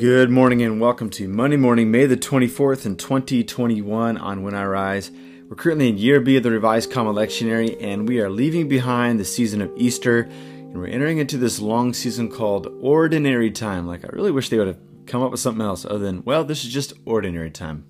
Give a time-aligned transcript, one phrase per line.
[0.00, 4.64] Good morning and welcome to Monday morning, May the 24th and 2021 on When I
[4.64, 5.10] Rise.
[5.46, 9.20] We're currently in year B of the Revised Common Lectionary and we are leaving behind
[9.20, 13.86] the season of Easter and we're entering into this long season called Ordinary Time.
[13.86, 16.44] Like, I really wish they would have come up with something else other than, well,
[16.44, 17.84] this is just ordinary time.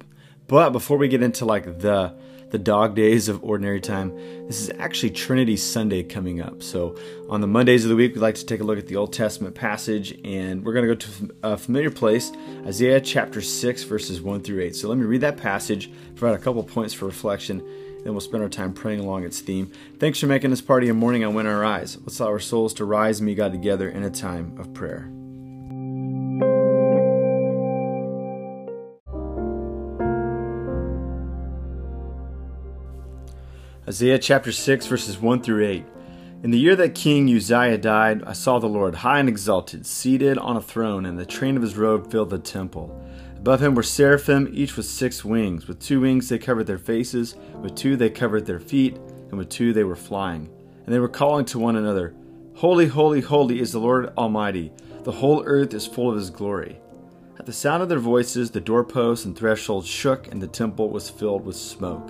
[0.49, 2.17] But before we get into like the
[2.51, 4.15] the dog days of ordinary time.
[4.47, 6.63] This is actually Trinity Sunday coming up.
[6.63, 6.97] So,
[7.29, 9.13] on the Mondays of the week, we like to take a look at the Old
[9.13, 12.33] Testament passage, and we're going to go to a familiar place,
[12.67, 14.77] Isaiah chapter 6, verses 1 through 8.
[14.77, 18.21] So, let me read that passage, provide a couple points for reflection, and then we'll
[18.21, 19.71] spend our time praying along its theme.
[19.99, 21.99] Thanks for making this party a morning on When I Rise.
[22.01, 25.11] Let's allow our souls to rise and meet God together in a time of prayer.
[33.91, 35.85] Isaiah chapter 6, verses 1 through 8.
[36.45, 40.39] In the year that King Uzziah died, I saw the Lord high and exalted, seated
[40.39, 43.05] on a throne, and the train of his robe filled the temple.
[43.37, 45.67] Above him were seraphim, each with six wings.
[45.67, 49.49] With two wings they covered their faces, with two they covered their feet, and with
[49.49, 50.49] two they were flying.
[50.87, 52.15] And they were calling to one another,
[52.55, 54.71] Holy, holy, holy is the Lord Almighty.
[55.03, 56.79] The whole earth is full of his glory.
[57.41, 61.11] At the sound of their voices, the doorposts and thresholds shook, and the temple was
[61.11, 62.09] filled with smoke.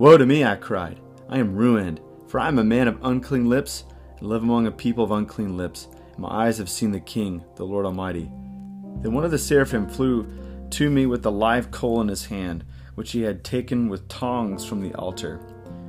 [0.00, 0.98] Woe to me, I cried.
[1.28, 3.84] I am ruined, for I am a man of unclean lips,
[4.18, 7.44] and live among a people of unclean lips, and my eyes have seen the King,
[7.56, 8.30] the Lord Almighty.
[9.00, 10.26] Then one of the seraphim flew
[10.70, 14.64] to me with a live coal in his hand, which he had taken with tongs
[14.64, 15.40] from the altar.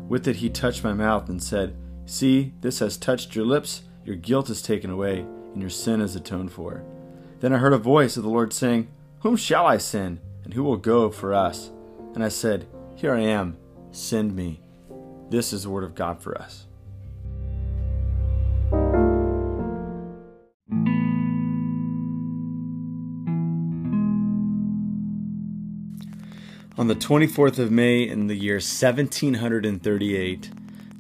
[0.08, 4.16] With it he touched my mouth and said, See, this has touched your lips, your
[4.16, 6.83] guilt is taken away, and your sin is atoned for.
[7.39, 8.88] Then I heard a voice of the Lord saying,
[9.20, 11.72] Whom shall I send, and who will go for us?
[12.14, 13.58] And I said, Here I am,
[13.92, 14.61] send me.
[15.29, 16.67] This is the word of God for us.
[26.77, 30.52] On the 24th of May in the year 1738,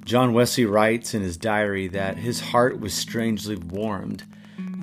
[0.05, 4.23] John Wesley writes in his diary that his heart was strangely warmed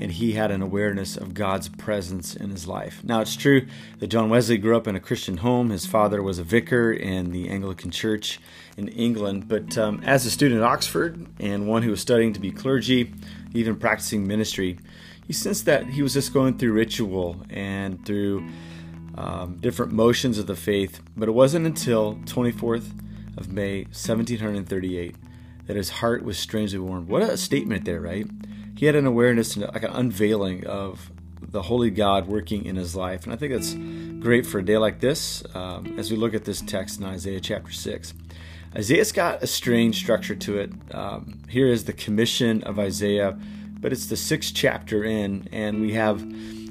[0.02, 3.04] and he had an awareness of God's presence in his life.
[3.04, 3.68] Now, it's true
[4.00, 5.70] that John Wesley grew up in a Christian home.
[5.70, 8.40] His father was a vicar in the Anglican Church
[8.76, 12.40] in England, but um, as a student at Oxford and one who was studying to
[12.40, 13.14] be clergy,
[13.54, 14.76] even practicing ministry,
[15.24, 18.44] he sensed that he was just going through ritual and through
[19.14, 21.00] um, different motions of the faith.
[21.16, 22.90] But it wasn't until 24th
[23.36, 25.14] of May, 1738,
[25.66, 27.06] that his heart was strangely warmed.
[27.06, 28.26] What a statement there, right?
[28.82, 32.96] He had an awareness and like an unveiling of the holy God working in his
[32.96, 33.22] life.
[33.22, 33.74] And I think that's
[34.20, 37.38] great for a day like this um, as we look at this text in Isaiah
[37.38, 38.12] chapter 6.
[38.74, 40.72] Isaiah's got a strange structure to it.
[40.90, 43.38] Um, here is the commission of Isaiah,
[43.78, 46.26] but it's the sixth chapter in, and we have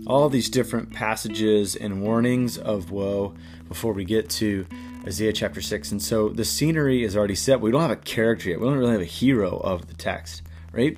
[0.06, 3.36] all these different passages and warnings of woe
[3.70, 4.68] before we get to
[5.08, 5.94] Isaiah chapter 6.
[5.94, 7.62] And so the scenery is already set.
[7.62, 10.42] We don't have a character yet, we don't really have a hero of the text
[10.72, 10.98] right?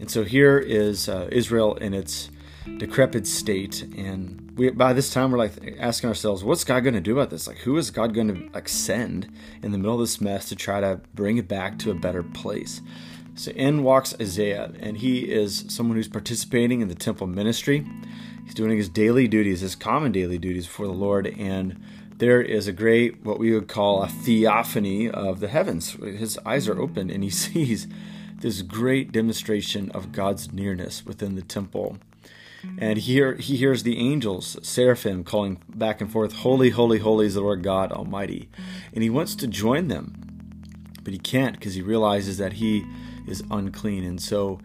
[0.00, 2.30] And so here is uh, Israel in its
[2.78, 7.00] decrepit state, and we by this time we're like asking ourselves, what's God going to
[7.00, 7.46] do about this?
[7.46, 9.32] Like, who is God going to like send
[9.62, 12.22] in the middle of this mess to try to bring it back to a better
[12.22, 12.82] place?
[13.34, 17.86] So in walks Isaiah, and he is someone who's participating in the temple ministry.
[18.44, 21.78] He's doing his daily duties, his common daily duties before the Lord, and
[22.16, 25.90] there is a great, what we would call a theophany of the heavens.
[25.92, 27.86] His eyes are open, and he sees
[28.38, 31.98] this great demonstration of God's nearness within the temple.
[32.78, 37.34] And here he hears the angels, seraphim, calling back and forth, Holy, holy, holy is
[37.34, 38.48] the Lord God Almighty.
[38.92, 40.14] And he wants to join them,
[41.02, 42.84] but he can't because he realizes that he
[43.26, 44.04] is unclean.
[44.04, 44.58] And so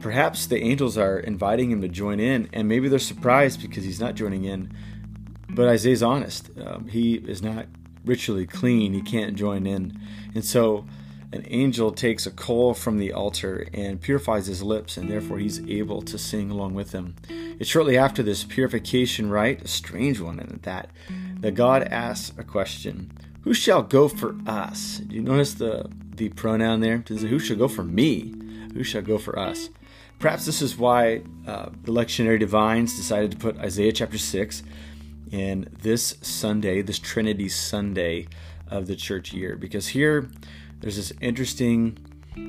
[0.00, 4.00] perhaps the angels are inviting him to join in, and maybe they're surprised because he's
[4.00, 4.72] not joining in.
[5.48, 6.50] But Isaiah's honest.
[6.64, 7.66] Um, he is not
[8.04, 9.98] ritually clean, he can't join in.
[10.34, 10.86] And so
[11.32, 15.60] an angel takes a coal from the altar and purifies his lips, and therefore he's
[15.68, 17.14] able to sing along with them.
[17.28, 20.90] It's shortly after this purification rite, a strange one at that,
[21.40, 23.12] that God asks a question
[23.42, 24.98] Who shall go for us?
[24.98, 26.96] Do you notice the, the pronoun there?
[26.96, 28.34] It, Who shall go for me?
[28.74, 29.70] Who shall go for us?
[30.18, 34.62] Perhaps this is why uh, the lectionary divines decided to put Isaiah chapter 6
[35.30, 38.26] in this Sunday, this Trinity Sunday
[38.68, 40.28] of the church year, because here
[40.80, 41.98] there's this interesting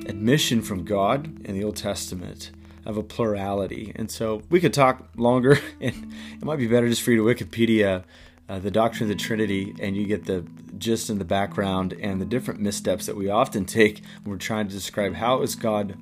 [0.06, 2.50] admission from God in the Old Testament
[2.84, 3.92] of a plurality.
[3.94, 7.22] And so we could talk longer, and it might be better just for you to
[7.44, 8.04] Wikipedia
[8.48, 10.44] uh, the doctrine of the Trinity, and you get the
[10.76, 14.68] gist in the background and the different missteps that we often take when we're trying
[14.68, 15.96] to describe how is God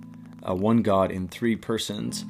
[0.48, 2.24] uh, one God in three persons.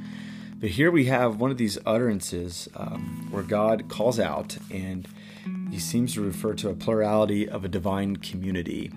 [0.58, 5.08] But here we have one of these utterances um, where God calls out and
[5.70, 8.90] he seems to refer to a plurality of a divine community.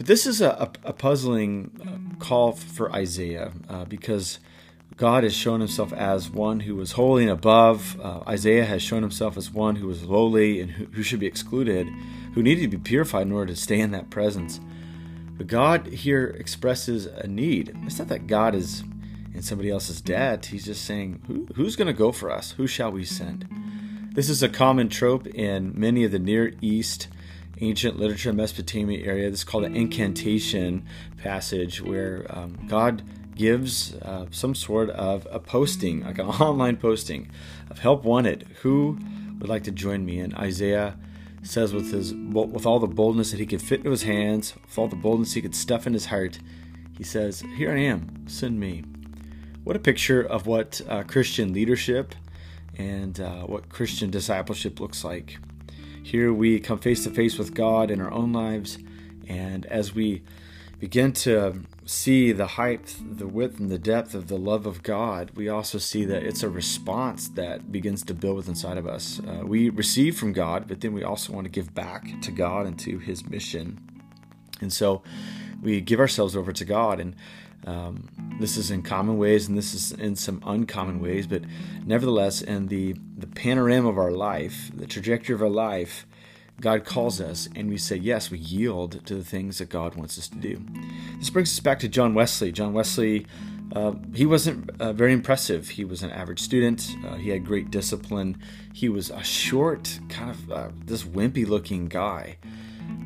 [0.00, 4.38] But this is a, a, puzzling uh, call for Isaiah uh, because
[4.96, 8.00] God has shown himself as one who was holy and above.
[8.00, 11.26] Uh, Isaiah has shown himself as one who was lowly and who, who should be
[11.26, 11.86] excluded,
[12.32, 14.58] who needed to be purified in order to stay in that presence.
[15.36, 17.76] But God here expresses a need.
[17.84, 18.82] It's not that God is
[19.34, 20.46] in somebody else's debt.
[20.46, 22.52] He's just saying, Who, who's going to go for us?
[22.52, 23.46] Who shall we send?
[24.14, 27.08] This is a common trope in many of the Near East
[27.60, 29.30] ancient literature, Mesopotamia area.
[29.30, 30.86] This is called an incantation
[31.18, 33.02] passage where um, God
[33.34, 37.30] gives uh, some sort of a posting, like an online posting
[37.70, 38.46] of help wanted.
[38.62, 38.98] Who
[39.38, 40.20] would like to join me?
[40.20, 40.96] And Isaiah
[41.42, 44.78] says with his with all the boldness that he could fit into his hands, with
[44.78, 46.38] all the boldness he could stuff in his heart,
[46.96, 48.26] he says, "Here I am.
[48.26, 48.84] Send me."
[49.64, 52.14] What a picture of what uh, Christian leadership
[52.76, 55.38] and uh, what Christian discipleship looks like.
[56.10, 58.78] Here we come face to face with God in our own lives,
[59.28, 60.24] and as we
[60.80, 65.30] begin to see the height, the width, and the depth of the love of God,
[65.36, 69.20] we also see that it's a response that begins to build inside of us.
[69.20, 72.66] Uh, we receive from God, but then we also want to give back to God
[72.66, 73.78] and to His mission.
[74.60, 75.04] And so
[75.62, 76.98] we give ourselves over to God.
[76.98, 77.14] And
[77.66, 78.08] um,
[78.38, 81.42] this is in common ways, and this is in some uncommon ways, but
[81.84, 86.06] nevertheless, in the, the panorama of our life, the trajectory of our life,
[86.60, 90.18] God calls us and we say yes, we yield to the things that God wants
[90.18, 90.60] us to do.
[91.18, 92.52] This brings us back to John Wesley.
[92.52, 93.26] John Wesley,
[93.74, 95.70] uh, he wasn't uh, very impressive.
[95.70, 96.94] He was an average student.
[97.06, 98.38] Uh, he had great discipline.
[98.74, 102.36] He was a short, kind of uh, this wimpy looking guy.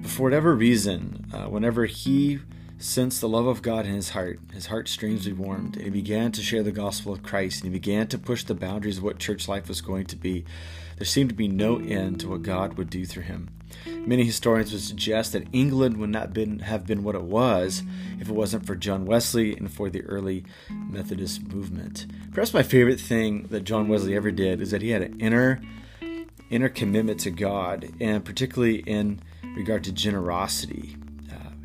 [0.02, 2.40] But for whatever reason, uh, whenever he
[2.78, 6.32] sensed the love of God in his heart, his heart strangely warmed, and he began
[6.32, 9.18] to share the gospel of Christ, and he began to push the boundaries of what
[9.18, 10.44] church life was going to be
[10.96, 13.50] there seemed to be no end to what God would do through him.
[13.86, 17.82] Many historians would suggest that England would not been, have been what it was
[18.20, 22.06] if it wasn't for John Wesley and for the early Methodist movement.
[22.32, 25.60] Perhaps my favorite thing that John Wesley ever did is that he had an inner
[26.50, 29.18] inner commitment to God, and particularly in
[29.56, 30.94] regard to generosity.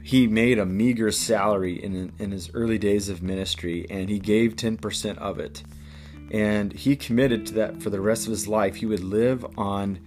[0.04, 4.56] He made a meager salary in, in his early days of ministry, and he gave
[4.56, 5.64] 10% of it
[6.32, 8.76] and he committed to that for the rest of his life.
[8.76, 10.00] He would live on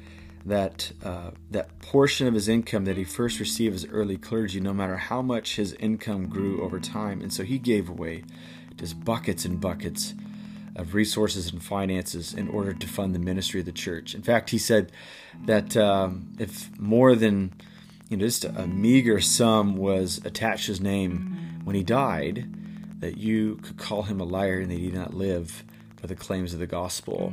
[0.44, 4.72] that uh, that portion of his income that he first received as early clergy, no
[4.72, 7.20] matter how much his income grew over time.
[7.20, 8.24] And so he gave away
[8.76, 10.14] just buckets and buckets
[10.74, 14.14] of resources and finances in order to fund the ministry of the church.
[14.14, 14.90] In fact, he said
[15.44, 17.52] that um, if more than
[18.12, 22.46] you know just a meager sum was attached to his name when he died,
[23.00, 25.64] that you could call him a liar and that he did not live
[25.96, 27.32] for the claims of the gospel.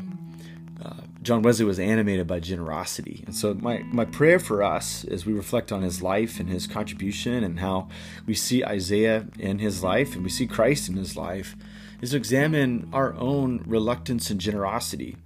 [0.83, 3.25] Uh, John Wesley was animated by generosity.
[3.25, 6.65] And so, my, my prayer for us as we reflect on his life and his
[6.65, 7.89] contribution and how
[8.25, 11.57] we see Isaiah in his life and we see Christ in his life
[12.01, 15.17] is to examine our own reluctance and generosity.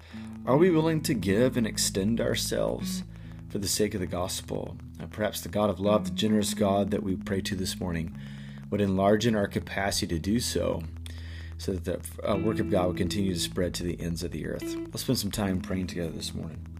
[0.47, 3.03] Are we willing to give and extend ourselves
[3.53, 4.75] for the sake of the gospel?
[5.11, 8.17] Perhaps the God of love, the generous God that we pray to this morning,
[8.71, 10.81] would enlarge in our capacity to do so
[11.59, 14.31] so that the uh, work of God would continue to spread to the ends of
[14.31, 14.75] the earth.
[14.75, 16.72] Let's spend some time praying together this morning.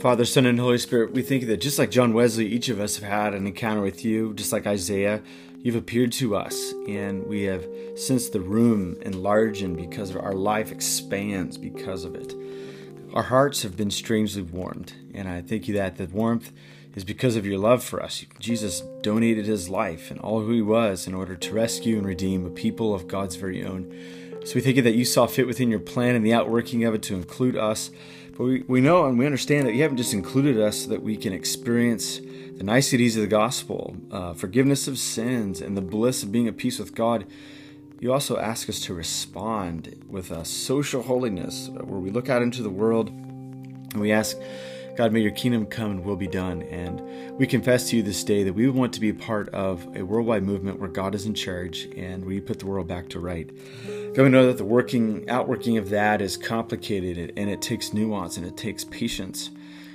[0.00, 2.98] Father, Son, and Holy Spirit, we think that just like John Wesley, each of us
[2.98, 5.20] have had an encounter with you, just like Isaiah,
[5.60, 10.70] you've appeared to us, and we have sensed the room enlarging because of our life
[10.70, 12.32] expands because of it.
[13.12, 16.52] Our hearts have been strangely warmed, and I thank you that the warmth
[16.94, 18.24] is because of your love for us.
[18.38, 22.46] Jesus donated his life and all who he was in order to rescue and redeem
[22.46, 23.92] a people of God's very own.
[24.44, 26.94] So we thank you that you saw fit within your plan and the outworking of
[26.94, 27.90] it to include us.
[28.38, 31.02] But we, we know and we understand that you haven't just included us so that
[31.02, 36.22] we can experience the niceties of the gospel, uh, forgiveness of sins, and the bliss
[36.22, 37.26] of being at peace with God.
[37.98, 42.62] You also ask us to respond with a social holiness where we look out into
[42.62, 44.36] the world and we ask,
[44.98, 46.62] God, may your kingdom come and will be done.
[46.62, 50.02] And we confess to you this day that we want to be part of a
[50.02, 53.48] worldwide movement where God is in charge and we put the world back to right.
[53.86, 58.36] God, we know that the working, outworking of that is complicated and it takes nuance
[58.36, 59.50] and it takes patience.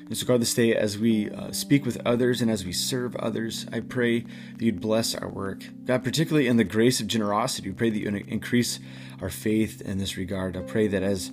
[0.08, 3.14] And so, God, this day, as we uh, speak with others and as we serve
[3.18, 5.66] others, I pray that you'd bless our work.
[5.84, 8.80] God, particularly in the grace of generosity, we pray that you increase
[9.22, 10.56] our faith in this regard.
[10.56, 11.30] I pray that as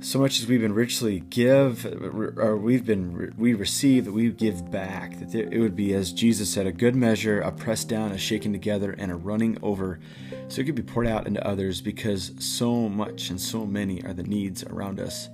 [0.00, 1.84] so much as we've been richly give
[2.38, 6.48] or we've been we receive that we give back that it would be as jesus
[6.48, 9.98] said a good measure a pressed down a shaken together and a running over.
[10.48, 14.14] So it could be poured out into others because so much and so many are
[14.14, 15.28] the needs around us.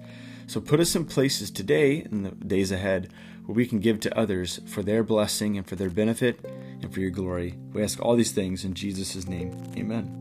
[0.46, 3.10] So put us in places today and the days ahead
[3.46, 6.44] where we can give to others for their blessing and for their benefit
[6.82, 7.54] and for your glory.
[7.72, 9.52] We ask all these things in jesus' name.
[9.76, 10.13] Amen